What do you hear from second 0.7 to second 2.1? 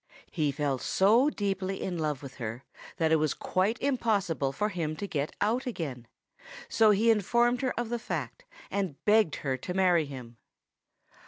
so deeply in